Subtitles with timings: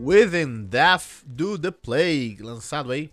[0.00, 3.10] Within Death do The Plague, lançado aí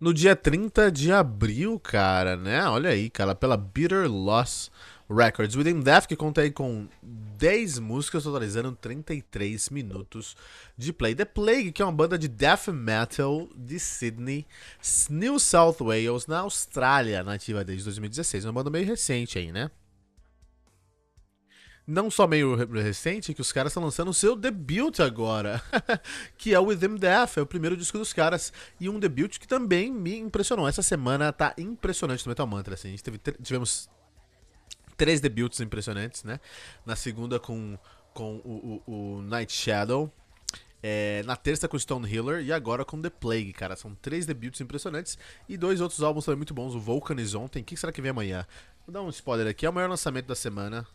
[0.00, 2.64] no dia 30 de abril, cara, né?
[2.66, 4.70] Olha aí, cara, pela Bitter Loss
[5.10, 5.56] Records.
[5.56, 10.36] Within Death, que conta aí com 10 músicas, totalizando 33 minutos
[10.78, 11.14] de play.
[11.14, 14.46] The Plague, que é uma banda de death metal de Sydney,
[15.10, 18.44] New South Wales, na Austrália, nativa desde 2016.
[18.44, 19.70] Uma banda meio recente aí, né?
[21.90, 25.60] Não só meio recente, que os caras estão lançando o seu debut agora,
[26.38, 29.48] que é o Within Death, é o primeiro disco dos caras, e um debut que
[29.48, 30.68] também me impressionou.
[30.68, 33.90] Essa semana tá impressionante no Metal Mantra, assim, a gente teve, tivemos
[34.96, 36.38] três debuts impressionantes, né?
[36.86, 37.76] Na segunda com,
[38.14, 40.12] com o, o, o Night Shadow,
[40.82, 43.74] é, na terça com Stone Healer e agora com The Plague, cara.
[43.76, 46.74] São três debuts impressionantes e dois outros álbuns também muito bons.
[46.74, 47.62] O Vulcaniz ontem.
[47.62, 48.46] O que será que vem amanhã?
[48.86, 49.66] Vou dar um spoiler aqui.
[49.66, 50.86] É o maior lançamento da semana.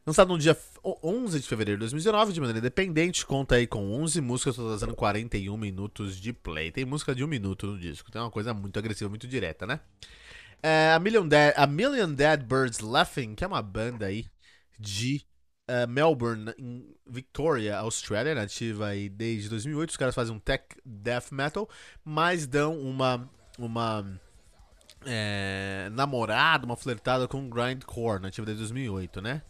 [0.04, 0.54] Lançado no dia
[0.84, 5.56] 11 de fevereiro de 2019, de maneira independente, conta aí com 11 músicas, totalizando 41
[5.56, 6.70] minutos de play.
[6.70, 9.80] Tem música de um minuto no disco, tem uma coisa muito agressiva, muito direta, né?
[10.62, 14.26] É, a, Million Dead, a Million Dead Birds Laughing, que é uma banda aí
[14.78, 15.24] de
[15.68, 19.90] uh, Melbourne, em Victoria, Austrália, nativa aí desde 2008.
[19.90, 21.68] Os caras fazem um tech death metal,
[22.04, 23.28] mas dão uma
[23.58, 24.20] uma
[25.04, 29.42] é, namorada, uma flertada com grindcore, nativa desde 2008, né?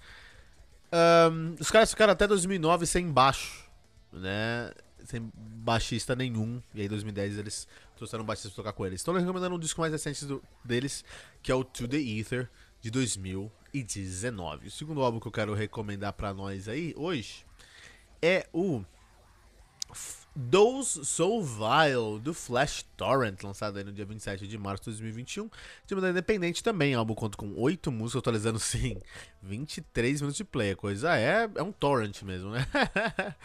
[1.30, 3.64] Um, os caras ficaram até 2009 sem baixo,
[4.12, 4.72] né?
[5.04, 6.60] Sem baixista nenhum.
[6.74, 7.66] E aí, em 2010, eles
[8.02, 9.00] trouxeram um baixista pra tocar com eles.
[9.00, 11.04] Estou recomendando um disco mais recente do, deles,
[11.42, 14.66] que é o To The Ether, de 2019.
[14.66, 17.46] O segundo álbum que eu quero recomendar para nós aí, hoje,
[18.20, 18.82] é o
[20.50, 25.48] Those So Vile, do Flash Torrent, lançado aí no dia 27 de março de 2021.
[25.86, 28.98] De maneira independente também, álbum conta com 8 músicas, atualizando sim
[29.42, 30.72] 23 minutos de play.
[30.72, 32.66] A coisa é, é um torrent mesmo, né?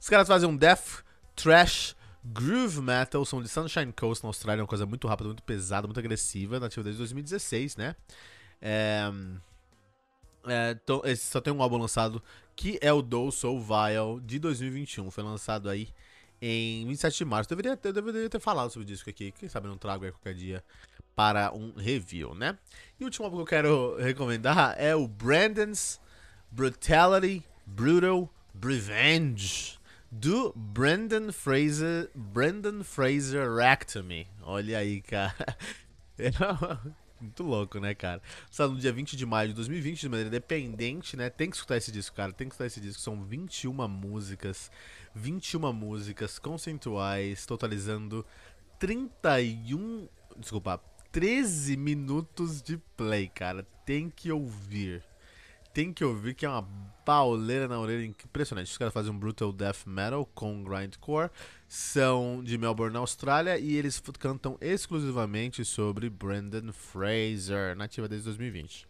[0.00, 1.02] Os caras fazem um death,
[1.34, 1.96] trash,
[2.32, 6.00] Groove Metal, são de Sunshine Coast na Austrália, uma coisa muito rápida, muito pesada, muito
[6.00, 7.94] agressiva, nativa desde 2016, né?
[8.60, 9.10] É,
[10.46, 12.22] é, então, só tem um álbum lançado
[12.54, 15.10] que é o Do So Vile de 2021.
[15.10, 15.88] Foi lançado aí
[16.40, 17.48] em 27 de março.
[17.48, 19.32] Deveria, eu deveria ter falado sobre o disco aqui.
[19.32, 20.64] Quem sabe eu não trago aí qualquer dia
[21.14, 22.58] para um review, né?
[22.98, 26.00] E o último álbum que eu quero recomendar é o Brandon's
[26.50, 28.28] Brutality Brutal
[28.60, 29.75] Revenge
[30.10, 34.26] do Brandon Fraser, Brandon Fraser Rectomy.
[34.42, 35.34] Olha aí, cara.
[36.18, 38.22] É muito louco, né, cara?
[38.50, 41.28] Só no dia 20 de maio de 2020, de maneira independente, né?
[41.30, 42.32] Tem que escutar esse disco, cara.
[42.32, 43.02] Tem que escutar esse disco.
[43.02, 44.70] São 21 músicas.
[45.14, 48.24] 21 músicas conceituais, totalizando
[48.78, 50.08] 31.
[50.38, 50.78] Desculpa,
[51.10, 53.66] 13 minutos de play, cara.
[53.84, 55.02] Tem que ouvir
[55.76, 56.66] tem que ouvir que é uma
[57.04, 58.70] pauleira na orelha impressionante.
[58.70, 61.28] Os caras fazem um brutal death metal com grindcore,
[61.68, 68.88] são de Melbourne, Austrália, e eles cantam exclusivamente sobre Brandon Fraser, nativa desde 2020.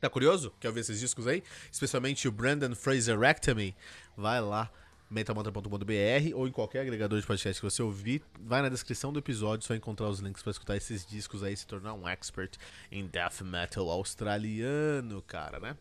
[0.00, 0.52] Tá curioso?
[0.58, 1.44] Quer ouvir esses discos aí?
[1.70, 3.76] Especialmente o Brandon Fraser Rectomy?
[4.16, 4.68] Vai lá
[5.14, 9.66] metamantra.com.br ou em qualquer agregador de podcast que você ouvir, vai na descrição do episódio,
[9.68, 12.56] vai encontrar os links para escutar esses discos aí, se tornar um expert
[12.90, 15.76] em death metal australiano, cara, né?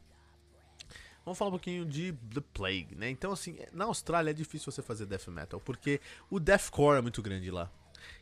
[1.25, 3.09] Vamos falar um pouquinho de The Plague, né?
[3.09, 6.00] Então, assim, na Austrália é difícil você fazer death metal, porque
[6.30, 7.71] o deathcore é muito grande lá.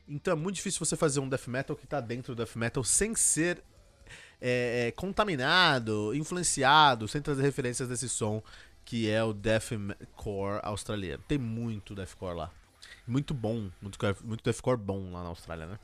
[0.08, 2.84] Então é muito difícil você fazer um death metal que tá dentro do death metal
[2.84, 3.64] sem ser
[4.40, 8.44] é, é, contaminado, influenciado, sem trazer referências desse som
[8.86, 11.24] que é o deathcore australiano.
[11.28, 12.52] Tem muito deathcore lá.
[13.08, 15.80] Muito bom, muito, muito deathcore bom lá na Austrália, né?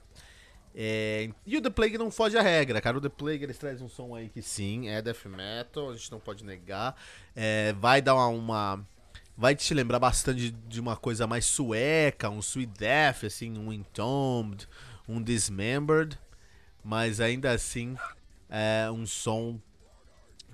[0.80, 2.98] É, e o The Plague não foge à regra, cara.
[2.98, 6.12] O The Plague eles trazem um som aí que sim, é death metal, a gente
[6.12, 6.96] não pode negar.
[7.36, 8.88] É, vai dar uma, uma,
[9.36, 13.72] Vai te lembrar bastante de, de, uma coisa mais sueca, um sweet death, assim, um
[13.72, 14.68] entombed,
[15.08, 16.18] um dismembered.
[16.84, 17.96] Mas ainda assim,
[18.50, 19.60] é um som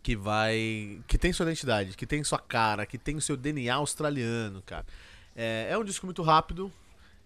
[0.04, 1.02] que vai.
[1.08, 4.86] que tem sua identidade, que tem sua cara, que tem o seu DNA australiano, cara.
[5.34, 6.72] É, é um disco muito rápido.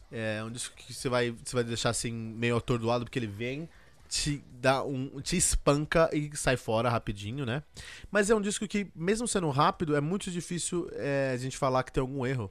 [0.10, 3.68] É um disco que você vai, você vai deixar assim meio atordoado porque ele vem,
[4.08, 5.20] te dá um.
[5.20, 7.64] te espanca e sai fora rapidinho, né?
[8.10, 11.84] Mas é um disco que, mesmo sendo rápido, é muito difícil é, a gente falar
[11.84, 12.50] que tem algum erro.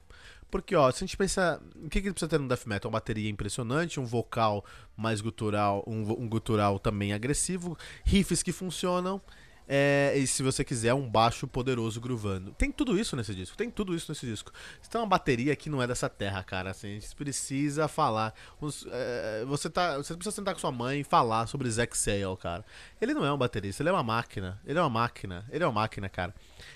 [0.51, 1.61] Porque, ó, se a gente pensa.
[1.75, 2.89] O que, que precisa ter no death metal?
[2.89, 4.63] Uma bateria impressionante, um vocal
[4.95, 9.21] mais gutural, um, um gutural também agressivo, riffs que funcionam.
[9.67, 12.51] É, e se você quiser, um baixo poderoso groovando.
[12.53, 14.51] Tem tudo isso nesse disco, tem tudo isso nesse disco.
[14.81, 16.71] Você tem uma bateria que não é dessa terra, cara.
[16.71, 18.33] Assim, a gente precisa falar.
[18.61, 22.37] Os, é, você, tá, você precisa sentar com sua mãe e falar sobre Zack Sale,
[22.39, 22.63] cara.
[23.01, 24.59] Ele não é um baterista, ele é uma máquina.
[24.65, 25.45] Ele é uma máquina.
[25.51, 26.33] Ele é uma máquina, cara.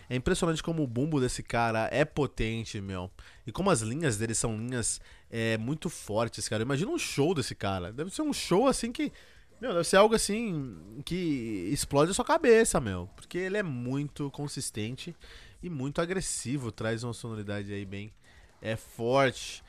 [0.10, 3.10] É impressionante como o bumbo desse cara é potente, meu.
[3.48, 5.00] E como as linhas dele são linhas
[5.30, 6.62] é, muito fortes, cara.
[6.62, 7.94] Imagina um show desse cara.
[7.94, 9.14] Deve ser um show assim que
[9.62, 13.08] meu, deve ser algo assim que explode a sua cabeça, meu.
[13.16, 15.16] Porque ele é muito consistente
[15.62, 16.72] e muito agressivo.
[16.72, 18.12] Traz uma sonoridade aí bem
[18.60, 19.64] é, forte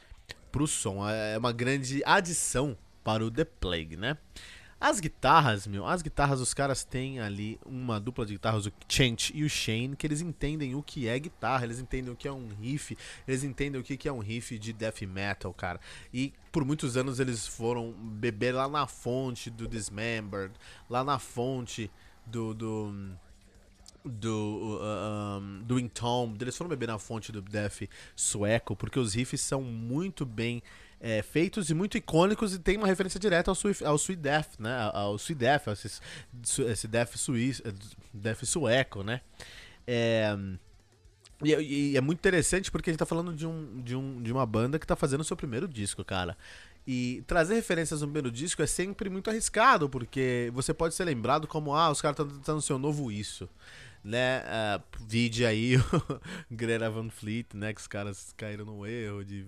[0.50, 1.06] pro som.
[1.06, 4.16] É uma grande adição para o The Plague, né?
[4.82, 9.30] As guitarras, meu, as guitarras, os caras têm ali uma dupla de guitarras, o Chant
[9.32, 12.32] e o Shane, que eles entendem o que é guitarra, eles entendem o que é
[12.32, 12.98] um riff,
[13.28, 15.78] eles entendem o que é um riff de death metal, cara.
[16.12, 20.52] E por muitos anos eles foram beber lá na fonte do Dismembered,
[20.90, 21.88] lá na fonte
[22.26, 22.52] do.
[22.52, 23.16] do
[24.04, 27.82] do, uh, um, do Entombed, eles foram beber na fonte do Death
[28.16, 30.60] sueco, porque os riffs são muito bem
[31.04, 34.50] é, feitos e muito icônicos e tem uma referência direta ao, Swift, ao Sweet Death,
[34.60, 34.90] né?
[34.94, 36.00] Ao Sweet Death, esse,
[36.62, 37.60] esse Death, suíço,
[38.14, 39.20] death sueco, né?
[39.84, 40.32] É,
[41.42, 41.52] e,
[41.90, 44.46] e, é muito interessante porque a gente tá falando de, um, de, um, de uma
[44.46, 46.38] banda que tá fazendo o seu primeiro disco, cara.
[46.86, 51.48] E trazer referências no primeiro disco é sempre muito arriscado, porque você pode ser lembrado
[51.48, 53.48] como, ah, os caras estão no seu novo isso
[54.04, 54.40] né?
[54.40, 56.20] Uh, vide aí o
[56.50, 57.72] Greta Van Fleet, né?
[57.72, 59.46] Que os caras caíram no erro de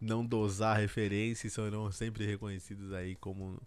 [0.00, 3.60] não dosar referências, serão sempre reconhecidos aí como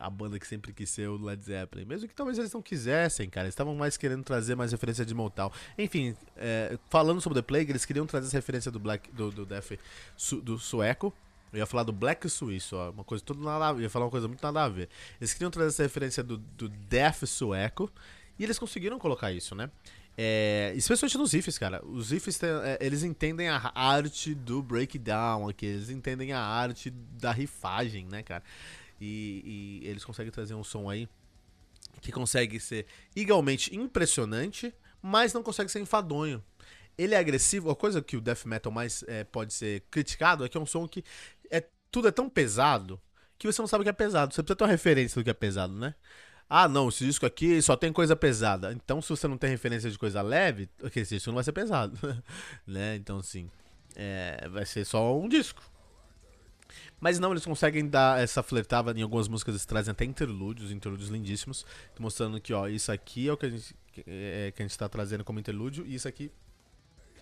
[0.00, 1.84] a banda que sempre quis ser o Led Zeppelin.
[1.84, 3.46] Mesmo que talvez eles não quisessem, cara.
[3.46, 5.50] Eles estavam mais querendo trazer mais referência de Motown.
[5.76, 9.44] Enfim, é, falando sobre The Plague, eles queriam trazer essa referência do Black, do, do
[9.44, 9.72] Def,
[10.16, 11.12] su, do sueco.
[11.52, 13.82] Eu ia falar do Black Suíço, ó, uma coisa tudo nada a ver.
[13.82, 14.88] ia falar uma coisa muito nada a ver.
[15.20, 17.90] Eles queriam trazer essa referência do, do Def sueco
[18.38, 19.68] e eles conseguiram colocar isso, né?
[20.22, 21.82] É, especialmente nos riffs, cara.
[21.82, 27.32] Os riffs, é, eles entendem a arte do breakdown aqui, eles entendem a arte da
[27.32, 28.44] rifagem, né, cara?
[29.00, 31.08] E, e eles conseguem trazer um som aí
[32.02, 32.84] que consegue ser
[33.16, 36.44] igualmente impressionante, mas não consegue ser enfadonho.
[36.98, 40.50] Ele é agressivo, a coisa que o death metal mais é, pode ser criticado é
[40.50, 41.02] que é um som que
[41.50, 43.00] é, tudo é tão pesado
[43.38, 44.34] que você não sabe o que é pesado.
[44.34, 45.94] Você precisa ter uma referência do que é pesado, né?
[46.52, 48.72] Ah, não, esse disco aqui só tem coisa pesada.
[48.72, 51.96] Então, se você não tem referência de coisa leve, esse disco não vai ser pesado.
[52.66, 52.96] né?
[52.96, 53.48] Então, assim,
[53.94, 55.62] é, vai ser só um disco.
[56.98, 61.08] Mas não, eles conseguem dar essa flertada em algumas músicas, eles trazem até interlúdios, interlúdios
[61.08, 61.64] lindíssimos,
[61.98, 63.76] mostrando que, ó, isso aqui é o que a gente,
[64.06, 66.32] é, que a gente tá trazendo como interlúdio, e isso aqui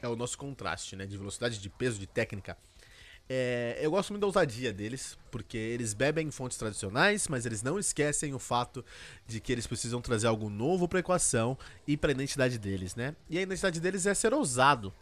[0.01, 1.05] é o nosso contraste, né?
[1.05, 2.57] De velocidade, de peso, de técnica.
[3.31, 7.63] É, eu gosto muito da ousadia deles, porque eles bebem em fontes tradicionais, mas eles
[7.63, 8.83] não esquecem o fato
[9.27, 12.97] de que eles precisam trazer algo novo para a equação e para a identidade deles,
[12.97, 13.15] né?
[13.29, 14.95] E a identidade deles é ser ousado.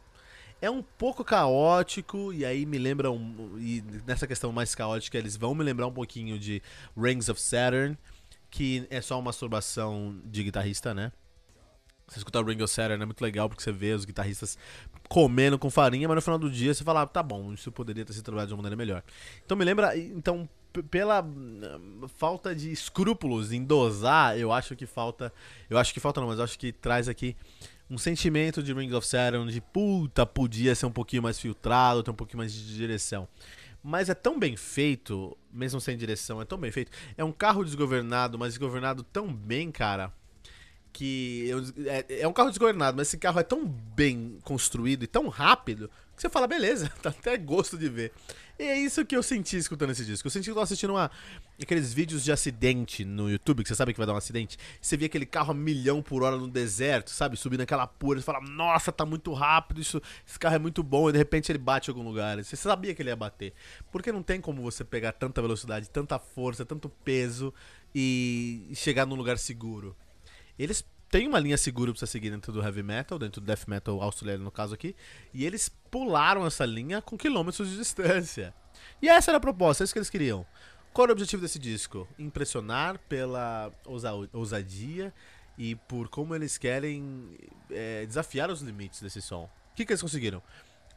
[0.60, 5.36] É um pouco caótico, e aí me lembra, um, e nessa questão mais caótica, eles
[5.36, 6.60] vão me lembrar um pouquinho de
[6.96, 7.96] Rings of Saturn,
[8.50, 11.12] que é só uma masturbação de guitarrista, né?
[12.08, 14.56] Você escutar o Ring of Saturn é muito legal porque você vê os guitarristas
[15.08, 18.04] comendo com farinha, mas no final do dia você fala, ah, tá bom, isso poderia
[18.04, 19.02] ter sido trabalhado de uma maneira melhor.
[19.44, 20.48] Então me lembra, então
[20.90, 25.32] pela hum, falta de escrúpulos em dosar, eu acho que falta,
[25.68, 27.34] eu acho que falta não, mas eu acho que traz aqui
[27.90, 32.10] um sentimento de Ring of Saturn de puta, podia ser um pouquinho mais filtrado, ter
[32.12, 33.26] um pouquinho mais de direção.
[33.82, 36.90] Mas é tão bem feito, mesmo sem direção, é tão bem feito.
[37.16, 40.12] É um carro desgovernado, mas desgovernado tão bem, cara
[40.96, 41.50] que
[41.84, 45.90] é, é, um carro desgovernado, mas esse carro é tão bem construído e tão rápido
[46.16, 48.12] que você fala, beleza, tá até gosto de ver.
[48.58, 50.26] E é isso que eu senti escutando esse disco.
[50.26, 51.10] Eu senti que eu tava assistindo uma,
[51.60, 54.56] aqueles vídeos de acidente no YouTube, que você sabe que vai dar um acidente.
[54.80, 57.36] Você vê aquele carro a milhão por hora no deserto, sabe?
[57.36, 61.10] Subindo aquela pura, você fala, nossa, tá muito rápido, isso, esse carro é muito bom,
[61.10, 62.42] e de repente ele bate em algum lugar.
[62.42, 63.52] Você sabia que ele ia bater.
[63.92, 67.52] Porque não tem como você pegar tanta velocidade, tanta força, tanto peso
[67.94, 69.94] e chegar num lugar seguro.
[70.58, 73.66] Eles têm uma linha segura pra você seguir dentro do heavy metal, dentro do death
[73.66, 74.94] metal australiano no caso aqui,
[75.32, 78.54] e eles pularam essa linha com quilômetros de distância.
[79.00, 80.46] E essa era a proposta, é isso que eles queriam.
[80.92, 82.08] Qual era o objetivo desse disco?
[82.18, 85.12] Impressionar pela ousa ousadia
[85.58, 87.36] e por como eles querem
[87.70, 89.44] é, desafiar os limites desse som.
[89.72, 90.42] O que, que eles conseguiram?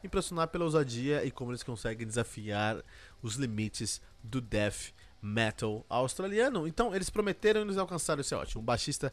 [0.02, 2.82] Impressionar pela ousadia e como eles conseguem desafiar
[3.22, 6.66] os limites do death metal australiano.
[6.66, 8.62] Então, eles prometeram e eles alcançaram isso é ótimo.
[8.62, 9.12] O baixista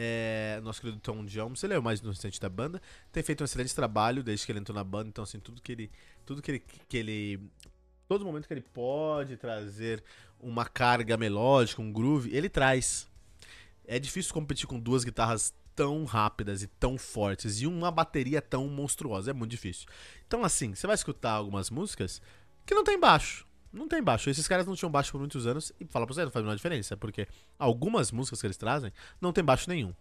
[0.00, 3.44] é, nosso querido Tom Jones, ele é o mais inocente da banda, tem feito um
[3.44, 5.90] excelente trabalho desde que ele entrou na banda, então assim, tudo que ele
[6.24, 7.50] tudo que ele que ele
[8.06, 10.04] todo momento que ele pode trazer
[10.38, 13.08] uma carga melódica, um groove, ele traz.
[13.88, 18.68] É difícil competir com duas guitarras tão rápidas e tão fortes e uma bateria tão
[18.68, 19.88] monstruosa, é muito difícil.
[20.28, 22.22] Então assim, você vai escutar algumas músicas
[22.64, 23.47] que não tem baixo.
[23.72, 24.30] Não tem baixo.
[24.30, 26.44] Esses caras não tinham baixo por muitos anos e fala pra você, não faz a
[26.44, 27.26] menor diferença, porque
[27.58, 29.94] algumas músicas que eles trazem não tem baixo nenhum.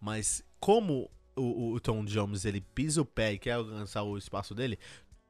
[0.00, 4.54] Mas como o, o Tom Jones ele pisa o pé e quer alcançar o espaço
[4.54, 4.78] dele,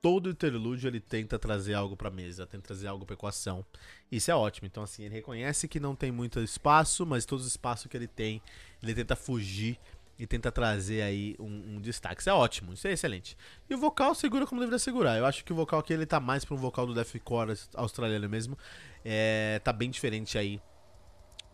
[0.05, 3.64] todo interlúdio ele tenta trazer algo pra mesa, tenta trazer algo pra equação.
[4.12, 4.67] Isso é ótimo.
[4.67, 8.07] Então, assim, ele reconhece que não tem muito espaço, mas todo o espaço que ele
[8.07, 8.43] tem,
[8.83, 9.79] ele tenta fugir
[10.18, 12.21] e tenta trazer aí um, um, destaque.
[12.21, 13.37] Isso é ótimo, isso é excelente.
[13.68, 15.16] E o vocal segura como deveria segurar.
[15.18, 18.28] Eu acho que o vocal aqui ele tá mais para um vocal do deathcore australiano
[18.28, 18.56] mesmo.
[19.04, 20.61] É, tá bem diferente aí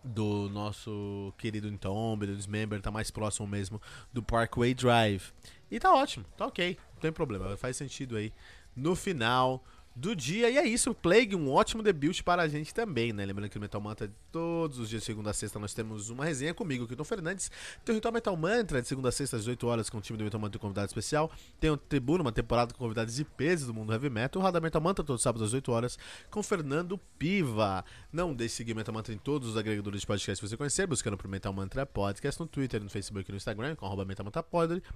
[0.02, 3.81] do nosso querido Entomb, do Dismember, tá mais próximo mesmo
[4.12, 5.33] do Parkway Drive.
[5.71, 8.33] E tá ótimo, tá ok, não tem problema, faz sentido aí
[8.75, 9.62] no final
[9.94, 10.49] do dia.
[10.50, 13.25] E é isso, Plague, um ótimo debut para a gente também, né?
[13.25, 16.54] Lembrando que o Metal Mantra, todos os dias, segunda a sexta, nós temos uma resenha
[16.54, 17.50] comigo, Kilton Fernandes.
[17.85, 20.16] Tem o Ritual Metal Mantra, de segunda a sexta, às 18 horas, com o time
[20.16, 21.30] do Metal Mantra e convidado especial.
[21.59, 24.40] Tem o Tribuna, uma temporada com convidados de peso do mundo heavy metal.
[24.40, 25.99] O Radar Metal Mantra, todos os sábados, às 8 horas,
[26.30, 27.85] com Fernando Piva.
[28.12, 30.87] Não deixe de seguir Metal Mantra em todos os agregadores de podcast que você conhecer,
[30.87, 34.26] buscando por Metal Mantra Podcast no Twitter, no Facebook e no Instagram, com arroba Metal